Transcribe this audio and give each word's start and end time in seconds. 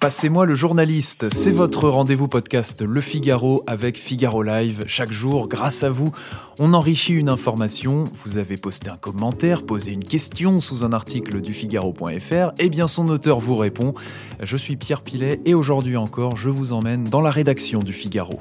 Passez-moi 0.00 0.46
le 0.46 0.54
journaliste, 0.54 1.32
c'est 1.34 1.50
votre 1.50 1.88
rendez-vous 1.88 2.28
podcast 2.28 2.82
Le 2.82 3.00
Figaro 3.00 3.64
avec 3.66 3.98
Figaro 3.98 4.42
Live. 4.42 4.84
Chaque 4.86 5.10
jour, 5.10 5.48
grâce 5.48 5.82
à 5.82 5.90
vous, 5.90 6.12
on 6.58 6.72
enrichit 6.72 7.14
une 7.14 7.28
information. 7.28 8.04
Vous 8.24 8.38
avez 8.38 8.56
posté 8.56 8.90
un 8.90 8.96
commentaire, 8.96 9.66
posé 9.66 9.92
une 9.92 10.04
question 10.04 10.60
sous 10.60 10.84
un 10.84 10.92
article 10.92 11.40
du 11.40 11.52
Figaro.fr, 11.52 12.52
et 12.58 12.68
bien 12.68 12.86
son 12.86 13.08
auteur 13.08 13.40
vous 13.40 13.56
répond. 13.56 13.94
Je 14.42 14.56
suis 14.56 14.76
Pierre 14.76 15.02
Pilet 15.02 15.40
et 15.44 15.54
aujourd'hui 15.54 15.96
encore, 15.96 16.36
je 16.36 16.48
vous 16.48 16.72
emmène 16.72 17.04
dans 17.04 17.20
la 17.20 17.30
rédaction 17.30 17.80
du 17.80 17.92
Figaro. 17.92 18.40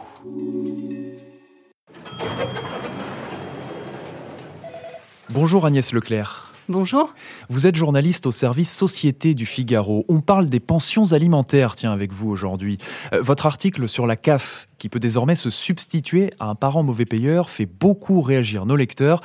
Bonjour 5.30 5.66
Agnès 5.66 5.92
Leclerc. 5.92 6.47
Bonjour. 6.70 7.14
Vous 7.48 7.66
êtes 7.66 7.78
journaliste 7.78 8.26
au 8.26 8.34
service 8.34 8.76
Société 8.76 9.34
du 9.34 9.46
Figaro. 9.46 10.04
On 10.10 10.20
parle 10.20 10.50
des 10.50 10.60
pensions 10.60 11.14
alimentaires, 11.14 11.76
tiens, 11.76 11.94
avec 11.94 12.12
vous 12.12 12.30
aujourd'hui. 12.30 12.78
Euh, 13.14 13.22
votre 13.22 13.46
article 13.46 13.88
sur 13.88 14.06
la 14.06 14.18
CAF, 14.18 14.68
qui 14.78 14.90
peut 14.90 15.00
désormais 15.00 15.38
se 15.38 15.50
substituer 15.50 16.30
à 16.40 16.50
un 16.50 16.56
parent 16.56 16.84
mauvais 16.84 17.06
payeur, 17.06 17.50
fait 17.50 17.66
beaucoup 17.66 18.20
réagir 18.20 18.66
nos 18.66 18.76
lecteurs. 18.76 19.22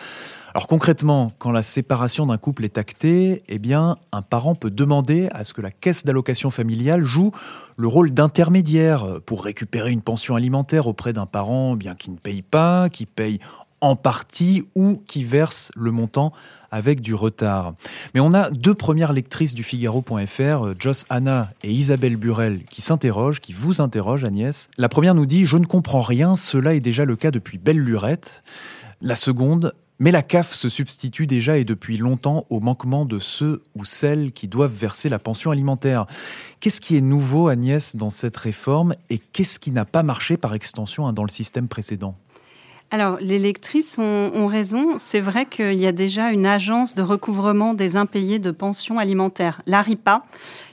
Alors 0.55 0.69
concrètement, 0.69 1.33
quand 1.41 1.51
la 1.51 1.65
séparation 1.65 2.27
d'un 2.27 2.39
couple 2.39 2.65
est 2.65 2.79
actée, 2.79 3.43
eh 3.49 3.59
bien, 3.59 3.97
un 4.13 4.23
parent 4.23 4.55
peut 4.55 4.71
demander 4.71 5.29
à 5.33 5.43
ce 5.43 5.53
que 5.53 5.63
la 5.63 5.73
caisse 5.73 6.05
d'allocation 6.05 6.53
familiale 6.53 7.03
joue 7.03 7.33
le 7.77 7.89
rôle 7.89 8.13
d'intermédiaire 8.13 9.21
pour 9.27 9.43
récupérer 9.43 9.91
une 9.91 10.03
pension 10.03 10.37
alimentaire 10.37 10.87
auprès 10.87 11.13
d'un 11.13 11.27
parent 11.27 11.75
bien 11.75 11.97
qui 11.97 12.11
ne 12.11 12.19
paye 12.19 12.43
pas, 12.43 12.89
qui 12.89 13.07
paye 13.07 13.41
en 13.83 13.97
partie 13.97 14.65
ou 14.75 15.03
qui 15.07 15.25
verse 15.25 15.71
le 15.77 15.91
montant 15.91 16.33
avec 16.71 17.03
du 17.03 17.15
retard. 17.15 17.75
Mais 18.15 18.21
on 18.21 18.33
a 18.33 18.51
deux 18.51 18.75
premières 18.75 19.13
lectrices 19.13 19.53
du 19.53 19.63
Figaro.fr, 19.63 20.75
Joss 20.79 21.05
Anna 21.11 21.51
et 21.63 21.71
Isabelle 21.71 22.17
Burel, 22.17 22.65
qui 22.71 22.81
s'interrogent, 22.81 23.41
qui 23.41 23.53
vous 23.53 23.83
interrogent, 23.83 24.25
Agnès. 24.25 24.71
La 24.79 24.89
première 24.89 25.15
nous 25.15 25.27
dit 25.27 25.45
Je 25.45 25.59
ne 25.59 25.67
comprends 25.67 26.01
rien, 26.01 26.37
cela 26.37 26.75
est 26.75 26.81
déjà 26.81 27.05
le 27.05 27.17
cas 27.17 27.31
depuis 27.31 27.59
belle 27.59 27.79
lurette. 27.79 28.43
La 29.03 29.17
seconde 29.17 29.75
mais 30.03 30.11
la 30.11 30.23
CAF 30.23 30.53
se 30.53 30.69
substitue 30.69 31.29
déjà 31.29 31.59
et 31.59 31.65
depuis 31.65 31.97
longtemps 31.97 32.45
au 32.51 32.59
manquement 32.59 33.05
de 33.05 33.21
ceux 33.21 33.63
ou 33.77 33.85
celles 33.85 34.33
qui 34.33 34.49
doivent 34.49 34.75
verser 34.75 35.09
la 35.09 35.21
pension 35.21 35.53
alimentaire. 35.53 36.07
Qu'est-ce 36.59 36.81
qui 36.81 36.97
est 36.97 37.01
nouveau, 37.01 37.47
Agnès, 37.47 37.95
dans 37.95 38.11
cette 38.11 38.37
réforme 38.37 38.97
et 39.11 39.19
qu'est-ce 39.19 39.61
qui 39.61 39.71
n'a 39.71 39.85
pas 39.85 40.03
marché 40.03 40.37
par 40.37 40.55
extension 40.55 41.07
hein, 41.07 41.13
dans 41.13 41.23
le 41.23 41.31
système 41.31 41.69
précédent? 41.69 42.17
Alors, 42.93 43.17
les 43.23 43.39
lectrices 43.39 43.97
ont, 43.97 44.47
raison. 44.47 44.99
C'est 44.99 45.21
vrai 45.21 45.47
qu'il 45.47 45.81
y 45.81 45.87
a 45.87 45.93
déjà 45.93 46.31
une 46.31 46.45
agence 46.45 46.95
de 46.95 47.01
recouvrement 47.01 47.73
des 47.73 47.97
impayés 47.97 48.39
de 48.39 48.51
pensions 48.51 48.99
alimentaires, 48.99 49.63
l'ARIPA, 49.67 50.27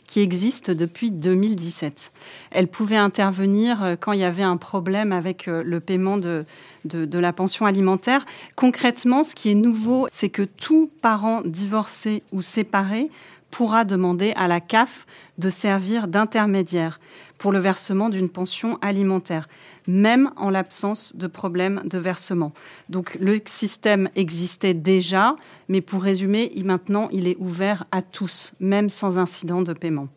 qui 0.06 0.20
existe 0.20 0.70
depuis 0.70 1.12
2017. 1.12 2.12
Elle 2.52 2.68
pouvait 2.68 2.98
intervenir 2.98 3.82
euh, 3.82 3.96
quand 3.98 4.12
il 4.12 4.20
y 4.20 4.26
avait 4.26 4.44
un 4.44 4.58
problème 4.58 5.14
avec 5.14 5.48
euh, 5.48 5.64
le 5.64 5.80
paiement 5.80 6.18
de, 6.18 6.46
la 6.84 7.32
pension 7.32 7.66
alimentaire. 7.66 8.26
Concrètement, 8.58 9.24
ce 9.24 9.34
qui 9.34 9.50
est 9.52 9.56
nouveau, 9.56 10.10
c'est 10.12 10.30
que 10.30 10.44
tout 10.44 10.92
parent 11.02 11.42
divorcé 11.46 12.24
ou 12.34 12.42
séparé 12.42 13.10
pourra 13.52 13.86
demander 13.86 14.34
à 14.36 14.48
la 14.48 14.62
CAF 14.62 15.06
de 15.38 15.50
servir 15.50 16.08
d'intermédiaire 16.08 17.00
pour 17.38 17.52
le 17.52 17.60
versement 17.60 18.10
d'une 18.10 18.30
pension 18.30 18.78
alimentaire, 18.82 19.48
même 19.88 20.32
en 20.36 20.50
l'absence 20.50 21.16
de 21.16 21.28
problème 21.28 21.82
de 21.86 21.98
versement. 21.98 22.52
Donc 22.90 23.18
le 23.20 23.40
système 23.46 24.10
existait 24.16 24.74
déjà, 24.74 25.36
mais 25.68 25.82
pour 25.82 26.04
résumer, 26.04 26.52
maintenant 26.64 27.10
il 27.12 27.28
est 27.28 27.38
ouvert 27.40 27.86
à 27.92 28.02
tous, 28.02 28.54
même 28.60 28.90
sans 28.90 29.18
incident 29.18 29.62
de 29.62 29.74
paiement. 29.74 30.10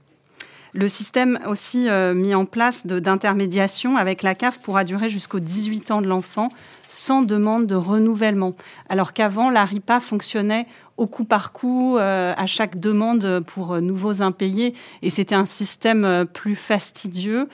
Le 0.74 0.88
système 0.88 1.38
aussi 1.46 1.90
euh, 1.90 2.14
mis 2.14 2.34
en 2.34 2.46
place 2.46 2.86
d'intermédiation 2.86 3.98
avec 3.98 4.22
la 4.22 4.34
CAF 4.34 4.58
pourra 4.58 4.84
durer 4.84 5.10
jusqu'aux 5.10 5.38
18 5.38 5.90
ans 5.90 6.00
de 6.00 6.06
l'enfant 6.06 6.48
sans 6.88 7.20
demande 7.20 7.66
de 7.66 7.74
renouvellement. 7.74 8.54
Alors 8.88 9.12
qu'avant, 9.12 9.50
la 9.50 9.66
RIPA 9.66 10.00
fonctionnait 10.00 10.66
au 10.96 11.06
coup 11.06 11.24
par 11.24 11.52
coup, 11.52 11.98
euh, 11.98 12.32
à 12.36 12.46
chaque 12.46 12.80
demande 12.80 13.40
pour 13.46 13.82
nouveaux 13.82 14.22
impayés. 14.22 14.74
Et 15.02 15.10
c'était 15.10 15.34
un 15.34 15.44
système 15.44 16.06
euh, 16.06 16.24
plus 16.24 16.56
fastidieux, 16.56 17.48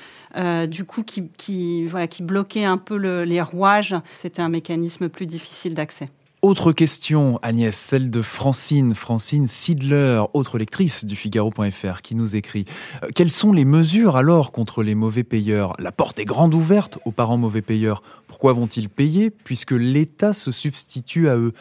du 0.68 0.84
coup, 0.84 1.02
qui, 1.02 1.86
voilà, 1.86 2.06
qui 2.06 2.22
bloquait 2.22 2.64
un 2.64 2.78
peu 2.78 2.96
les 3.24 3.42
rouages. 3.42 3.96
C'était 4.16 4.42
un 4.42 4.48
mécanisme 4.48 5.08
plus 5.08 5.26
difficile 5.26 5.74
d'accès. 5.74 6.08
Autre 6.40 6.70
question, 6.70 7.40
Agnès, 7.42 7.76
celle 7.76 8.10
de 8.10 8.22
Francine, 8.22 8.94
Francine 8.94 9.48
Sidler, 9.48 10.22
autre 10.34 10.56
lectrice 10.56 11.04
du 11.04 11.16
Figaro.fr, 11.16 12.00
qui 12.00 12.14
nous 12.14 12.36
écrit 12.36 12.64
euh, 13.02 13.08
Quelles 13.12 13.32
sont 13.32 13.50
les 13.50 13.64
mesures 13.64 14.14
alors 14.14 14.52
contre 14.52 14.84
les 14.84 14.94
mauvais 14.94 15.24
payeurs? 15.24 15.74
La 15.80 15.90
porte 15.90 16.20
est 16.20 16.24
grande 16.24 16.54
ouverte 16.54 17.00
aux 17.04 17.10
parents 17.10 17.38
mauvais 17.38 17.60
payeurs. 17.60 18.04
Pourquoi 18.28 18.52
vont-ils 18.52 18.88
payer 18.88 19.30
puisque 19.30 19.72
l'État 19.72 20.32
se 20.32 20.52
substitue 20.52 21.28
à 21.28 21.36
eux? 21.36 21.54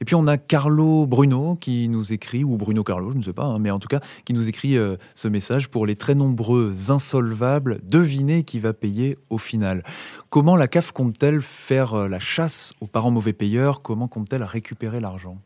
Et 0.00 0.04
puis 0.04 0.16
on 0.16 0.26
a 0.26 0.36
Carlo 0.36 1.06
Bruno 1.06 1.54
qui 1.54 1.88
nous 1.88 2.12
écrit, 2.12 2.42
ou 2.42 2.56
Bruno 2.56 2.82
Carlo, 2.82 3.12
je 3.12 3.18
ne 3.18 3.22
sais 3.22 3.32
pas, 3.32 3.44
hein, 3.44 3.60
mais 3.60 3.70
en 3.70 3.78
tout 3.78 3.86
cas, 3.86 4.00
qui 4.24 4.34
nous 4.34 4.48
écrit 4.48 4.76
euh, 4.76 4.96
ce 5.14 5.28
message 5.28 5.68
pour 5.68 5.86
les 5.86 5.94
très 5.94 6.16
nombreux 6.16 6.90
insolvables, 6.90 7.78
devinez 7.84 8.42
qui 8.42 8.58
va 8.58 8.72
payer 8.72 9.16
au 9.30 9.38
final. 9.38 9.84
Comment 10.28 10.56
la 10.56 10.66
CAF 10.66 10.90
compte-t-elle 10.90 11.40
faire 11.40 11.94
euh, 11.94 12.08
la 12.08 12.18
chasse 12.18 12.72
aux 12.80 12.88
parents 12.88 13.12
mauvais 13.12 13.32
payeurs? 13.32 13.80
Comment 13.80 14.08
récupérer 14.32 15.00
l'argent? 15.00 15.38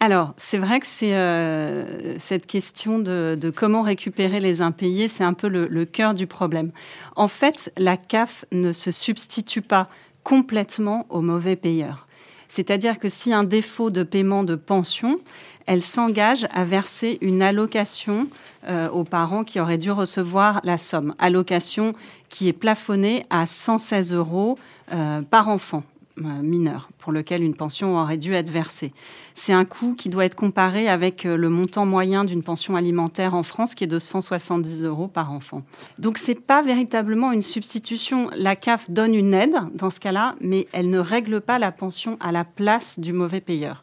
Alors, 0.00 0.34
c'est 0.36 0.58
vrai 0.58 0.80
que 0.80 0.86
c'est 0.86 1.14
euh, 1.14 2.18
cette 2.18 2.46
question 2.46 2.98
de, 2.98 3.52
comment 3.54 3.82
récupérer 3.82 4.40
les 4.40 4.60
impayés, 4.60 5.08
c'est 5.08 5.24
un 5.24 5.32
peu 5.32 5.48
le, 5.48 5.66
le 5.66 5.84
cœur 5.84 6.14
du 6.14 6.26
problème. 6.26 6.72
En 7.16 7.28
fait, 7.28 7.72
la 7.78 7.96
CAF 7.96 8.44
ne 8.52 8.72
se 8.72 8.90
substitue 8.90 9.62
pas 9.62 9.88
complètement 10.22 11.06
aux 11.10 11.22
mauvais 11.22 11.56
payeurs. 11.56 12.06
C'est-à-dire 12.48 12.98
que 12.98 13.08
si 13.08 13.32
un 13.32 13.44
défaut 13.44 13.90
de 13.90 14.02
paiement 14.02 14.44
de 14.44 14.54
pension, 14.54 15.18
elle 15.66 15.82
s'engage 15.82 16.46
à 16.52 16.64
verser 16.64 17.18
une 17.20 17.42
allocation 17.42 18.28
euh, 18.68 18.88
aux 18.90 19.04
parents 19.04 19.44
qui 19.44 19.60
auraient 19.60 19.78
dû 19.78 19.90
recevoir 19.90 20.60
la 20.64 20.76
somme. 20.76 21.14
Allocation 21.18 21.94
qui 22.28 22.48
est 22.48 22.52
plafonnée 22.52 23.26
à 23.30 23.46
116 23.46 24.12
euros 24.12 24.58
euh, 24.92 25.22
par 25.22 25.48
enfant. 25.48 25.82
Euh, 26.20 26.42
mineur 26.42 26.90
pour 26.98 27.10
lequel 27.10 27.42
une 27.42 27.56
pension 27.56 28.00
aurait 28.00 28.18
dû 28.18 28.34
être 28.34 28.48
versée. 28.48 28.92
C'est 29.34 29.52
un 29.52 29.64
coût 29.64 29.96
qui 29.96 30.08
doit 30.08 30.24
être 30.24 30.36
comparé 30.36 30.88
avec 30.88 31.26
euh, 31.26 31.36
le 31.36 31.48
montant 31.48 31.86
moyen 31.86 32.24
d'une 32.24 32.44
pension 32.44 32.76
alimentaire 32.76 33.34
en 33.34 33.42
France 33.42 33.74
qui 33.74 33.82
est 33.82 33.88
de 33.88 33.98
170 33.98 34.84
euros 34.84 35.08
par 35.08 35.32
enfant. 35.32 35.64
Donc 35.98 36.18
c'est 36.18 36.36
pas 36.36 36.62
véritablement 36.62 37.32
une 37.32 37.42
substitution. 37.42 38.30
La 38.36 38.54
CAF 38.54 38.88
donne 38.92 39.12
une 39.12 39.34
aide 39.34 39.56
dans 39.74 39.90
ce 39.90 39.98
cas-là, 39.98 40.36
mais 40.40 40.68
elle 40.70 40.88
ne 40.88 41.00
règle 41.00 41.40
pas 41.40 41.58
la 41.58 41.72
pension 41.72 42.16
à 42.20 42.30
la 42.30 42.44
place 42.44 43.00
du 43.00 43.12
mauvais 43.12 43.40
payeur. 43.40 43.82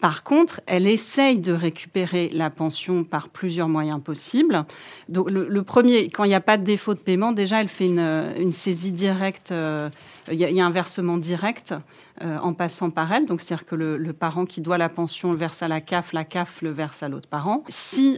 Par 0.00 0.22
contre, 0.22 0.62
elle 0.66 0.86
essaye 0.86 1.38
de 1.38 1.52
récupérer 1.52 2.30
la 2.32 2.48
pension 2.48 3.04
par 3.04 3.28
plusieurs 3.28 3.68
moyens 3.68 4.00
possibles. 4.02 4.64
Donc, 5.10 5.30
le, 5.30 5.62
premier, 5.62 6.08
quand 6.08 6.24
il 6.24 6.28
n'y 6.28 6.34
a 6.34 6.40
pas 6.40 6.56
de 6.56 6.64
défaut 6.64 6.94
de 6.94 6.98
paiement, 6.98 7.32
déjà, 7.32 7.60
elle 7.60 7.68
fait 7.68 7.86
une, 7.86 8.52
saisie 8.52 8.92
directe. 8.92 9.52
Euh, 9.52 9.90
il 10.30 10.38
y, 10.38 10.60
a 10.60 10.66
un 10.66 10.70
versement 10.70 11.16
direct 11.16 11.74
euh, 12.22 12.38
en 12.38 12.52
passant 12.54 12.90
par 12.90 13.12
elle. 13.12 13.26
Donc, 13.26 13.40
c'est-à-dire 13.40 13.66
que 13.66 13.74
le, 13.74 14.12
parent 14.12 14.44
qui 14.44 14.60
doit 14.60 14.78
la 14.78 14.88
pension 14.88 15.32
le 15.32 15.36
verse 15.36 15.62
à 15.62 15.68
la 15.68 15.80
CAF, 15.80 16.12
la 16.12 16.24
CAF 16.24 16.62
le 16.62 16.70
verse 16.70 17.02
à 17.02 17.08
l'autre 17.08 17.28
parent. 17.28 17.64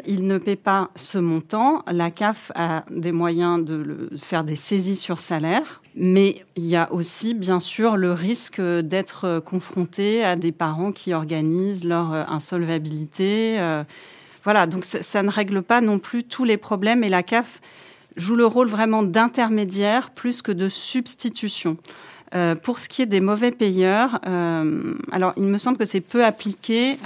Il 0.06 0.26
ne 0.26 0.38
paie 0.38 0.56
pas 0.56 0.90
ce 0.94 1.18
montant, 1.18 1.82
la 1.86 2.10
CAF 2.10 2.52
a 2.54 2.84
des 2.90 3.12
moyens 3.12 3.64
de 3.64 4.10
faire 4.20 4.44
des 4.44 4.56
saisies 4.56 4.96
sur 4.96 5.18
salaire. 5.18 5.82
Mais 5.94 6.44
il 6.56 6.64
y 6.64 6.76
a 6.76 6.92
aussi, 6.92 7.34
bien 7.34 7.60
sûr, 7.60 7.96
le 7.96 8.12
risque 8.12 8.60
d'être 8.60 9.40
confronté 9.40 10.24
à 10.24 10.36
des 10.36 10.52
parents 10.52 10.92
qui 10.92 11.12
organisent 11.12 11.84
leur 11.84 12.12
euh, 12.12 12.24
insolvabilité. 12.28 13.58
Euh, 13.58 13.84
voilà, 14.44 14.66
donc 14.66 14.84
ça, 14.84 15.22
ne 15.22 15.30
règle 15.30 15.62
pas 15.62 15.80
non 15.80 15.98
plus 15.98 16.24
tous 16.24 16.44
les 16.44 16.56
problèmes 16.56 17.04
et 17.04 17.08
la 17.08 17.22
CAF 17.22 17.60
joue 18.16 18.36
le 18.36 18.46
rôle 18.46 18.68
vraiment 18.68 19.02
d'intermédiaire 19.02 20.10
plus 20.10 20.42
que 20.42 20.52
de 20.52 20.68
substitution. 20.68 21.76
Euh, 22.34 22.54
pour 22.54 22.78
ce 22.78 22.88
qui 22.88 23.02
est 23.02 23.06
des 23.06 23.20
mauvais 23.20 23.50
payeurs, 23.50 24.20
alors 25.12 25.32
il 25.36 25.44
me 25.44 25.58
semble 25.58 25.76
que 25.76 25.84
c'est 25.84 26.00
peu 26.00 26.24
appliqué, 26.24 26.96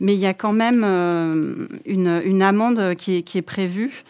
mais 0.00 0.14
il 0.14 0.20
y 0.20 0.26
a 0.26 0.34
quand 0.34 0.52
même 0.52 0.84
une, 1.86 2.42
amende 2.42 2.94
qui 2.96 3.24
est 3.34 3.42
prévue. 3.42 4.04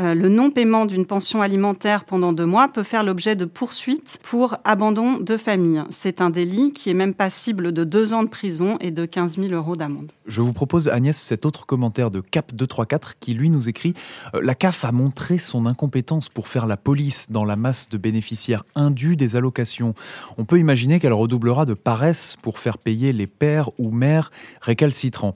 Euh, 0.00 0.14
le 0.14 0.28
non-paiement 0.28 0.86
d'une 0.86 1.06
pension 1.06 1.42
alimentaire 1.42 2.04
pendant 2.04 2.32
deux 2.32 2.46
mois 2.46 2.68
peut 2.68 2.82
faire 2.82 3.04
l'objet 3.04 3.36
de 3.36 3.44
poursuites 3.44 4.18
pour 4.22 4.56
abandon 4.64 5.18
de 5.18 5.36
famille. 5.36 5.82
C'est 5.90 6.20
un 6.20 6.30
délit 6.30 6.72
qui 6.72 6.90
est 6.90 6.94
même 6.94 7.14
passible 7.14 7.72
de 7.72 7.84
deux 7.84 8.12
ans 8.12 8.24
de 8.24 8.28
prison 8.28 8.76
et 8.80 8.90
de 8.90 9.04
15 9.04 9.36
000 9.36 9.52
euros 9.52 9.76
d'amende. 9.76 10.10
Je 10.26 10.40
vous 10.40 10.52
propose, 10.52 10.88
Agnès, 10.88 11.16
cet 11.16 11.46
autre 11.46 11.66
commentaire 11.66 12.10
de 12.10 12.20
CAP234 12.20 13.12
qui, 13.20 13.34
lui, 13.34 13.50
nous 13.50 13.68
écrit 13.68 13.94
euh, 14.34 14.40
La 14.42 14.54
CAF 14.54 14.84
a 14.84 14.92
montré 14.92 15.38
son 15.38 15.66
incompétence 15.66 16.28
pour 16.28 16.48
faire 16.48 16.66
la 16.66 16.76
police 16.76 17.26
dans 17.30 17.44
la 17.44 17.56
masse 17.56 17.88
de 17.88 17.98
bénéficiaires 17.98 18.64
indus 18.74 19.16
des 19.16 19.36
allocations. 19.36 19.94
On 20.38 20.44
peut 20.44 20.58
imaginer 20.58 20.98
qu'elle 21.00 21.12
redoublera 21.12 21.64
de 21.64 21.74
paresse 21.74 22.36
pour 22.42 22.58
faire 22.58 22.78
payer 22.78 23.12
les 23.12 23.26
pères 23.26 23.70
ou 23.78 23.90
mères 23.90 24.30
récalcitrants. 24.60 25.34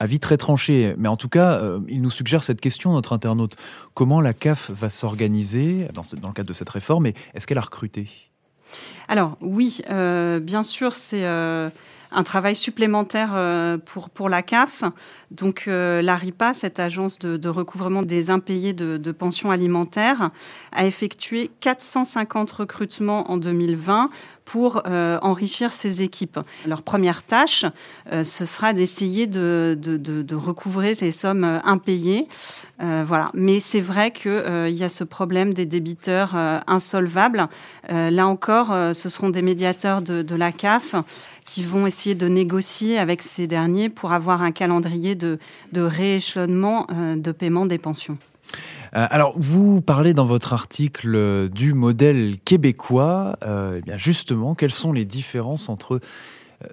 Avis 0.00 0.20
très 0.20 0.36
tranché, 0.36 0.94
mais 0.96 1.08
en 1.08 1.16
tout 1.16 1.28
cas, 1.28 1.52
euh, 1.54 1.80
il 1.88 2.02
nous 2.02 2.10
suggère 2.10 2.42
cette 2.42 2.60
question, 2.60 2.92
notre 2.92 3.12
internaute. 3.12 3.56
Comment 3.94 4.20
la 4.20 4.32
CAF 4.32 4.70
va 4.70 4.88
s'organiser 4.88 5.88
dans, 5.94 6.02
le 6.28 6.32
cadre 6.32 6.48
de 6.48 6.52
cette 6.52 6.70
réforme 6.70 7.06
et 7.06 7.14
est-ce 7.34 7.46
qu'elle 7.46 7.58
a 7.58 7.62
recruté? 7.62 8.08
Alors 9.08 9.36
oui, 9.40 9.80
euh, 9.90 10.40
bien 10.40 10.62
sûr, 10.62 10.94
c'est... 10.94 11.24
Euh 11.24 11.70
un 12.12 12.22
travail 12.22 12.54
supplémentaire 12.54 13.30
euh, 13.34 13.78
pour, 13.78 14.10
pour 14.10 14.28
la 14.28 14.42
CAF. 14.42 14.84
Donc 15.30 15.64
euh, 15.68 16.00
l'ARIPA, 16.02 16.54
cette 16.54 16.78
agence 16.78 17.18
de, 17.18 17.48
recouvrement 17.48 18.02
des 18.02 18.30
impayés 18.30 18.72
de, 18.72 18.96
de, 18.96 19.12
pensions 19.12 19.50
alimentaires, 19.50 20.30
a 20.72 20.86
effectué 20.86 21.50
450 21.60 22.50
recrutements 22.50 23.30
en 23.30 23.36
2020 23.36 24.10
pour 24.44 24.82
euh, 24.86 25.18
enrichir 25.20 25.72
ses 25.72 26.00
équipes. 26.02 26.40
Leur 26.66 26.82
première 26.82 27.22
tâche, 27.22 27.66
ce 28.10 28.46
sera 28.46 28.72
d'essayer 28.72 29.26
de, 29.26 29.76
recouvrer 30.34 30.94
ces 30.94 31.12
sommes 31.12 31.60
impayées. 31.64 32.26
Voilà. 32.78 33.30
Mais 33.34 33.60
c'est 33.60 33.80
vrai 33.80 34.10
qu'il 34.10 34.70
y 34.70 34.84
a 34.84 34.88
ce 34.88 35.04
problème 35.04 35.52
des 35.52 35.66
débiteurs 35.66 36.34
insolvables. 36.66 37.48
là 37.88 38.26
encore, 38.26 38.68
ce 38.68 39.08
seront 39.10 39.28
des 39.28 39.42
médiateurs 39.42 40.00
de 40.00 40.34
la 40.34 40.52
CAF 40.52 40.94
qui 41.48 41.64
vont 41.64 41.86
essayer 41.86 41.97
de 42.06 42.28
négocier 42.28 42.98
avec 42.98 43.22
ces 43.22 43.46
derniers 43.46 43.88
pour 43.88 44.12
avoir 44.12 44.42
un 44.42 44.52
calendrier 44.52 45.14
de, 45.14 45.38
de 45.72 45.80
rééchelonnement 45.80 46.86
euh, 46.90 47.16
de 47.16 47.32
paiement 47.32 47.66
des 47.66 47.78
pensions. 47.78 48.18
Euh, 48.96 49.06
alors, 49.10 49.34
vous 49.36 49.80
parlez 49.80 50.14
dans 50.14 50.24
votre 50.24 50.52
article 50.52 51.48
du 51.50 51.74
modèle 51.74 52.36
québécois. 52.44 53.36
Euh, 53.42 53.80
eh 53.86 53.98
justement, 53.98 54.54
quelles 54.54 54.70
sont 54.70 54.92
les 54.92 55.04
différences 55.04 55.68
entre 55.68 56.00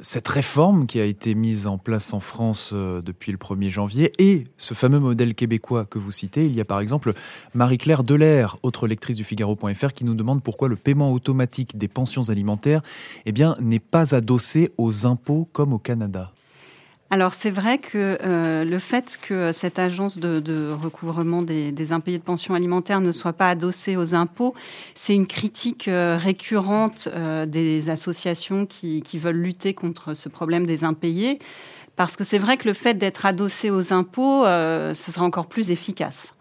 cette 0.01 0.27
réforme 0.27 0.87
qui 0.87 0.99
a 0.99 1.05
été 1.05 1.35
mise 1.35 1.67
en 1.67 1.77
place 1.77 2.13
en 2.13 2.19
France 2.19 2.71
euh, 2.73 3.01
depuis 3.01 3.31
le 3.31 3.37
1er 3.37 3.69
janvier 3.69 4.11
et 4.17 4.45
ce 4.57 4.73
fameux 4.73 4.99
modèle 4.99 5.35
québécois 5.35 5.85
que 5.85 5.99
vous 5.99 6.11
citez. 6.11 6.45
Il 6.45 6.55
y 6.55 6.61
a 6.61 6.65
par 6.65 6.79
exemple 6.79 7.13
Marie-Claire 7.53 8.03
Delair, 8.03 8.57
autre 8.63 8.87
lectrice 8.87 9.17
du 9.17 9.23
Figaro.fr, 9.23 9.93
qui 9.93 10.03
nous 10.03 10.15
demande 10.15 10.41
pourquoi 10.41 10.69
le 10.69 10.75
paiement 10.75 11.11
automatique 11.11 11.77
des 11.77 11.87
pensions 11.87 12.29
alimentaires 12.29 12.81
eh 13.25 13.33
n'est 13.59 13.79
pas 13.79 14.15
adossé 14.15 14.71
aux 14.77 15.05
impôts 15.05 15.47
comme 15.53 15.73
au 15.73 15.79
Canada. 15.79 16.31
Alors 17.11 17.35
c'est 17.35 17.51
vrai 17.51 17.77
que 17.77 18.17
euh, 18.21 18.65
le 18.65 18.79
fait 18.79 19.19
que 19.21 19.51
cette 19.51 19.77
agence 19.77 20.17
de, 20.17 20.71
recouvrement 20.71 21.43
des, 21.43 21.91
impayés 21.91 22.17
de 22.17 22.23
pension 22.23 22.55
alimentaire 22.55 22.99
ne 22.99 23.11
soit 23.11 23.33
pas 23.33 23.49
adossée 23.49 23.95
aux 23.95 24.15
impôts, 24.15 24.55
c'est 24.95 25.13
une 25.13 25.27
critique 25.27 25.87
euh, 25.87 26.17
récurrente 26.19 27.07
euh, 27.13 27.45
des 27.45 27.89
associations 27.89 28.65
qui, 28.65 29.03
qui, 29.03 29.19
veulent 29.19 29.37
lutter 29.37 29.75
contre 29.75 30.15
ce 30.15 30.29
problème 30.29 30.65
des 30.65 30.83
impayés. 30.83 31.37
Parce 31.95 32.17
que 32.17 32.23
c'est 32.23 32.39
vrai 32.39 32.57
que 32.57 32.67
le 32.67 32.73
fait 32.73 32.95
d'être 32.95 33.25
adossé 33.25 33.69
aux 33.69 33.93
impôts, 33.93 34.43
ce 34.43 34.93
sera 35.11 35.23
encore 35.23 35.47
plus 35.47 35.71
efficace. 35.71 36.34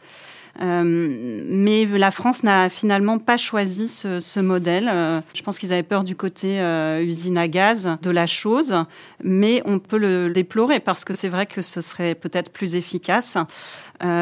Euh, 0.61 1.43
mais 1.49 1.85
la 1.85 2.11
France 2.11 2.43
n'a 2.43 2.69
finalement 2.69 3.19
pas 3.19 3.37
choisi 3.37 3.89
ce, 3.89 4.21
ce 4.21 4.41
modèle. 4.41 4.89
Euh, 4.93 5.21
je 5.35 5.43
pense 5.43 5.59
qu'ils 5.59 5.73
avaient 5.73 5.83
peur 5.83 6.05
du 6.05 6.17
côté 6.17 6.61
euh, 6.61 7.03
usine 7.03 7.39
à 7.39 7.49
gaz 7.49 7.97
de 8.01 8.11
la 8.11 8.27
chose, 8.27 8.75
mais 9.23 9.63
on 9.65 9.79
peut 9.79 9.99
le 9.99 10.31
déplorer 10.31 10.81
parce 10.81 11.05
que 11.05 11.15
c'est 11.15 11.29
vrai 11.29 11.47
que 11.47 11.63
ce 11.63 11.81
serait 11.81 12.15
peut-être 12.15 12.51
plus 12.51 12.75
efficace. 12.77 13.37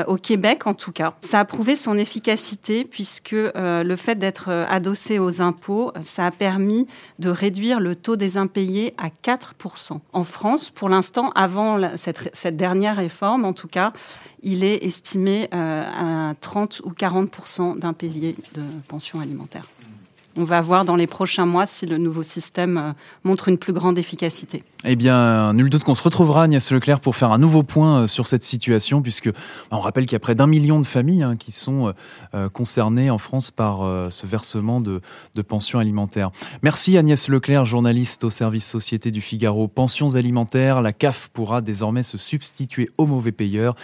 au 0.06 0.17
Québec, 0.17 0.67
en 0.67 0.75
tout 0.75 0.93
cas, 0.93 1.14
ça 1.20 1.40
a 1.40 1.44
prouvé 1.44 1.76
son 1.76 1.99
efficacité 1.99 2.84
puisque 2.84 3.34
le 3.34 3.96
fait 3.96 4.17
d'être 4.17 4.50
adossé 4.69 5.19
aux 5.19 5.40
impôts, 5.40 5.93
ça 6.02 6.26
a 6.26 6.31
permis 6.31 6.87
de 7.19 7.31
réduire 7.31 7.81
le 7.81 7.94
taux 7.94 8.17
des 8.17 8.37
impayés 8.37 8.94
à 8.96 9.08
4%. 9.08 10.00
En 10.12 10.25
France, 10.25 10.70
pour 10.70 10.88
l'instant, 10.88 11.31
avant 11.34 11.96
cette, 11.96 12.31
cette 12.32 12.56
dernière 12.56 12.96
réforme, 12.96 13.44
en 13.44 13.52
tout 13.52 13.69
cas, 13.69 13.93
il 14.43 14.65
est 14.65 14.85
estimé 14.85 15.49
euh, 15.55 16.31
à 16.31 16.35
30 16.41 16.83
ou 16.85 16.91
40% 16.91 17.79
d'impayés 17.79 18.37
de 18.55 18.62
pension 18.89 19.21
alimentaire. 19.21 19.67
On 20.34 20.44
va 20.44 20.62
voir 20.62 20.87
dans 20.87 20.96
les 20.96 21.06
prochains 21.06 21.44
mois 21.44 21.67
si 21.67 21.84
le 21.84 21.99
nouveau 21.99 22.23
système 22.23 22.79
euh, 22.79 22.93
montre 23.23 23.49
une 23.49 23.58
plus 23.58 23.75
grande 23.75 23.99
efficacité. 23.99 24.64
Eh 24.84 24.96
bien, 24.96 25.52
nul 25.52 25.69
doute 25.69 25.84
qu'on 25.84 25.94
se 25.94 26.02
retrouvera, 26.02 26.44
Agnès 26.44 26.73
Leclerc, 26.73 27.00
pour 27.00 27.17
faire 27.17 27.32
un 27.32 27.38
nouveau 27.38 27.62
point 27.62 28.00
euh, 28.00 28.06
sur 28.06 28.26
cette 28.26 28.43
situation, 28.43 29.02
puisque 29.02 29.29
bah, 29.29 29.34
on 29.73 29.79
rappelle 29.79 30.06
qu'il 30.06 30.14
y 30.14 30.17
a 30.17 30.20
près 30.20 30.34
d'un 30.34 30.46
million 30.46 30.81
de 30.81 30.87
familles 30.87 31.23
hein, 31.23 31.37
qui 31.37 31.52
sont 31.52 31.93
euh, 32.34 32.49
concernées 32.49 33.11
en 33.11 33.19
France 33.19 33.50
par 33.50 33.81
ce 34.11 34.26
versement 34.26 34.81
de, 34.81 35.00
pensions 35.46 35.79
alimentaires. 35.79 36.31
Merci 36.62 36.96
Agnès 36.96 37.29
Leclerc, 37.29 37.67
journaliste 37.67 38.25
au 38.25 38.31
service 38.31 38.64
Société 38.64 39.11
du 39.11 39.20
Figaro. 39.20 39.69
Pensions 39.69 40.14
alimentaires, 40.14 40.81
la 40.81 40.93
CAF 40.93 41.29
pourra 41.32 41.61
désormais 41.61 42.02
se 42.02 42.17
substituer 42.17 42.90
aux 42.96 43.06
mauvais 43.06 43.32
payeurs. 43.32 43.75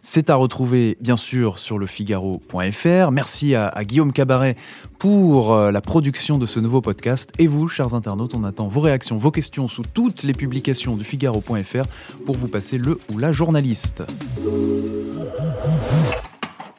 C'est 0.00 0.30
à 0.30 0.36
retrouver, 0.36 0.96
bien 1.00 1.16
sûr, 1.16 1.58
sur 1.58 1.78
le 1.78 1.86
Figaro.fr. 1.86 3.10
Merci 3.10 3.54
à, 3.54 3.66
à 3.66 3.84
Guillaume 3.84 4.12
Cabaret 4.12 4.56
pour 4.98 5.54
la 5.56 5.80
production 5.80 5.97
de 6.00 6.46
ce 6.46 6.60
nouveau 6.60 6.80
podcast. 6.80 7.32
Et 7.38 7.46
vous, 7.46 7.68
chers 7.68 7.94
internautes, 7.94 8.34
on 8.34 8.44
attend 8.44 8.66
vos 8.66 8.80
réactions, 8.80 9.16
vos 9.16 9.30
questions 9.30 9.68
sous 9.68 9.84
toutes 9.94 10.24
les 10.24 10.32
publications 10.32 10.48
publication 10.48 10.96
du 10.96 11.04
Figaro.fr 11.04 11.86
pour 12.24 12.36
vous 12.36 12.48
passer 12.48 12.78
le 12.78 12.98
ou 13.12 13.18
la 13.18 13.32
journaliste. 13.32 14.02